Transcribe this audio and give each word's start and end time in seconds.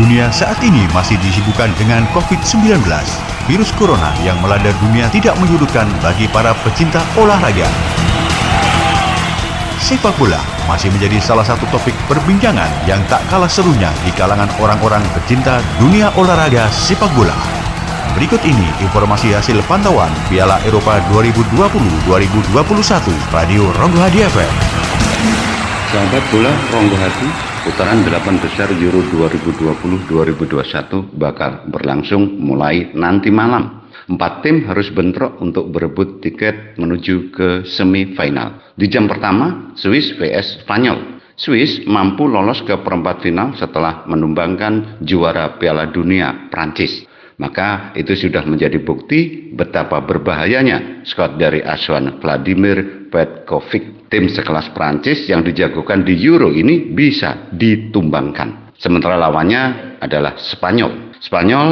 dunia 0.00 0.32
saat 0.32 0.56
ini 0.64 0.88
masih 0.96 1.20
disibukkan 1.20 1.68
dengan 1.76 2.08
COVID-19. 2.16 2.80
Virus 3.44 3.68
corona 3.76 4.16
yang 4.24 4.40
melanda 4.40 4.72
dunia 4.80 5.12
tidak 5.12 5.36
menyurutkan 5.36 5.84
bagi 6.00 6.24
para 6.32 6.56
pecinta 6.64 7.04
olahraga. 7.20 7.68
Sepak 9.76 10.16
bola 10.16 10.40
masih 10.64 10.88
menjadi 10.88 11.20
salah 11.20 11.44
satu 11.44 11.68
topik 11.68 11.92
perbincangan 12.08 12.68
yang 12.88 13.04
tak 13.12 13.20
kalah 13.28 13.50
serunya 13.50 13.92
di 14.00 14.08
kalangan 14.16 14.48
orang-orang 14.56 15.04
pecinta 15.12 15.60
dunia 15.76 16.08
olahraga 16.16 16.64
sepak 16.72 17.12
bola. 17.12 17.36
Berikut 18.16 18.40
ini 18.48 18.72
informasi 18.80 19.36
hasil 19.36 19.60
pantauan 19.68 20.10
Piala 20.32 20.56
Eropa 20.64 20.96
2020-2021 21.12 22.08
Radio 23.36 23.68
Ronggo 23.76 24.00
Hadi 24.00 24.24
FM. 24.24 24.52
Sahabat 25.92 26.24
bola 26.32 26.52
Ronggo 26.72 26.96
Hadi, 26.96 27.49
putaran 27.60 28.04
8 28.04 28.40
besar 28.40 28.72
Euro 28.72 29.04
2020-2021 29.04 31.16
bakal 31.16 31.68
berlangsung 31.68 32.40
mulai 32.40 32.92
nanti 32.96 33.28
malam. 33.28 33.84
Empat 34.10 34.42
tim 34.42 34.66
harus 34.66 34.90
bentrok 34.90 35.38
untuk 35.38 35.70
berebut 35.70 36.18
tiket 36.18 36.74
menuju 36.80 37.30
ke 37.30 37.48
semifinal. 37.62 38.74
Di 38.74 38.90
jam 38.90 39.06
pertama, 39.06 39.70
Swiss 39.78 40.10
vs 40.18 40.66
Spanyol. 40.66 41.22
Swiss 41.38 41.86
mampu 41.86 42.26
lolos 42.26 42.60
ke 42.66 42.74
perempat 42.82 43.22
final 43.22 43.54
setelah 43.54 44.02
menumbangkan 44.10 44.98
juara 45.06 45.56
Piala 45.56 45.88
Dunia 45.88 46.50
Prancis. 46.50 47.06
Maka 47.40 47.96
itu 47.96 48.12
sudah 48.12 48.44
menjadi 48.44 48.76
bukti 48.84 49.48
betapa 49.56 50.04
berbahayanya 50.04 51.08
squad 51.08 51.40
dari 51.40 51.64
asuhan 51.64 52.20
Vladimir 52.20 53.08
Petkovic 53.08 54.12
tim 54.12 54.28
sekelas 54.28 54.76
Prancis 54.76 55.24
yang 55.24 55.40
dijagokan 55.40 56.04
di 56.04 56.20
Euro 56.20 56.52
ini 56.52 56.92
bisa 56.92 57.48
ditumbangkan. 57.48 58.76
Sementara 58.76 59.16
lawannya 59.16 59.96
adalah 60.04 60.36
Spanyol. 60.36 61.16
Spanyol 61.24 61.68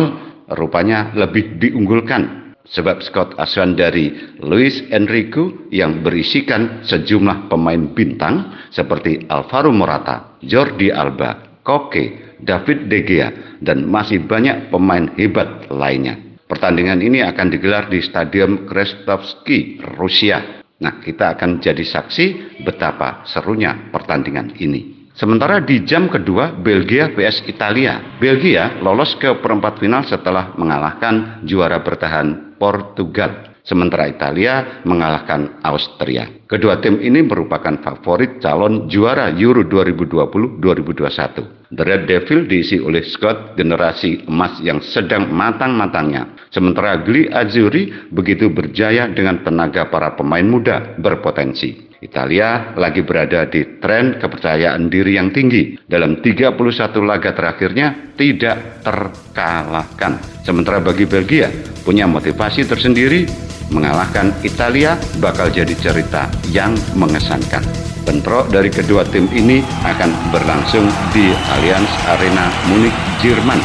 rupanya 0.56 1.12
lebih 1.12 1.60
diunggulkan 1.60 2.56
sebab 2.68 3.04
Scott 3.04 3.36
asuhan 3.36 3.76
dari 3.76 4.12
Luis 4.40 4.80
Enrique 4.88 5.68
yang 5.68 6.00
berisikan 6.00 6.84
sejumlah 6.84 7.52
pemain 7.52 7.92
bintang 7.92 8.68
seperti 8.72 9.28
Alvaro 9.28 9.72
Morata, 9.72 10.40
Jordi 10.44 10.92
Alba, 10.92 11.60
Koke, 11.64 12.27
David 12.42 12.90
De 12.90 13.00
Gea, 13.02 13.28
dan 13.62 13.86
masih 13.86 14.24
banyak 14.24 14.70
pemain 14.70 15.10
hebat 15.16 15.66
lainnya. 15.70 16.18
Pertandingan 16.48 17.04
ini 17.04 17.20
akan 17.20 17.52
digelar 17.52 17.92
di 17.92 18.00
Stadion 18.00 18.64
Krestovsky, 18.64 19.84
Rusia 20.00 20.58
Nah, 20.78 21.02
kita 21.02 21.34
akan 21.34 21.58
jadi 21.58 21.82
saksi 21.82 22.26
betapa 22.62 23.26
serunya 23.26 23.90
pertandingan 23.90 24.54
ini. 24.62 25.10
Sementara 25.18 25.58
di 25.58 25.82
jam 25.82 26.06
kedua, 26.06 26.54
Belgia 26.54 27.10
vs 27.10 27.42
Italia. 27.50 27.98
Belgia 28.22 28.78
lolos 28.78 29.18
ke 29.18 29.42
perempat 29.42 29.82
final 29.82 30.06
setelah 30.06 30.54
mengalahkan 30.54 31.42
juara 31.42 31.82
bertahan 31.82 32.54
Portugal 32.62 33.57
sementara 33.68 34.08
Italia 34.08 34.80
mengalahkan 34.88 35.60
Austria. 35.60 36.24
Kedua 36.48 36.80
tim 36.80 37.04
ini 37.04 37.20
merupakan 37.20 37.76
favorit 37.84 38.40
calon 38.40 38.88
juara 38.88 39.28
Euro 39.36 39.60
2020-2021. 39.68 41.68
The 41.68 41.84
Red 41.84 42.08
Devil 42.08 42.48
diisi 42.48 42.80
oleh 42.80 43.04
Scott 43.04 43.60
generasi 43.60 44.24
emas 44.24 44.56
yang 44.64 44.80
sedang 44.80 45.28
matang-matangnya. 45.28 46.48
Sementara 46.48 47.04
Gli 47.04 47.28
Azzurri 47.28 48.08
begitu 48.08 48.48
berjaya 48.48 49.04
dengan 49.12 49.44
tenaga 49.44 49.92
para 49.92 50.16
pemain 50.16 50.48
muda 50.48 50.96
berpotensi. 50.96 51.92
Italia 51.98 52.78
lagi 52.78 53.02
berada 53.02 53.42
di 53.50 53.82
tren 53.82 54.22
kepercayaan 54.22 54.86
diri 54.86 55.18
yang 55.18 55.34
tinggi. 55.34 55.74
Dalam 55.82 56.22
31 56.22 56.54
laga 57.02 57.34
terakhirnya 57.34 58.14
tidak 58.14 58.86
terkalahkan. 58.86 60.22
Sementara 60.46 60.78
bagi 60.78 61.10
Belgia 61.10 61.50
punya 61.82 62.06
motivasi 62.06 62.64
tersendiri 62.64 63.26
mengalahkan 63.72 64.32
Italia 64.44 64.96
bakal 65.20 65.52
jadi 65.52 65.72
cerita 65.76 66.28
yang 66.48 66.76
mengesankan. 66.96 67.64
Bentrok 68.08 68.48
dari 68.48 68.72
kedua 68.72 69.04
tim 69.04 69.28
ini 69.36 69.60
akan 69.84 70.32
berlangsung 70.32 70.88
di 71.12 71.28
Allianz 71.52 71.92
Arena 72.08 72.48
Munich, 72.72 72.96
Jerman. 73.20 73.60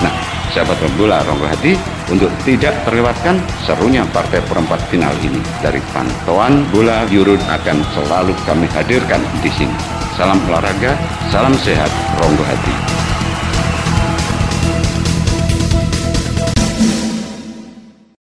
Nah, 0.00 0.14
sahabat 0.56 0.80
bola 0.96 1.20
Ronggo 1.28 1.44
Hati, 1.44 1.76
untuk 2.08 2.32
tidak 2.44 2.72
terlewatkan 2.88 3.40
serunya 3.64 4.04
partai 4.12 4.40
perempat 4.44 4.80
final 4.88 5.12
ini. 5.24 5.40
Dari 5.60 5.80
pantauan 5.92 6.64
bola 6.72 7.04
Euro 7.12 7.36
akan 7.36 7.78
selalu 7.96 8.32
kami 8.48 8.66
hadirkan 8.72 9.20
di 9.44 9.52
sini. 9.52 9.76
Salam 10.16 10.40
olahraga, 10.48 10.96
salam 11.32 11.56
sehat, 11.60 11.88
Ronggo 12.20 12.44
Hati. 12.44 13.01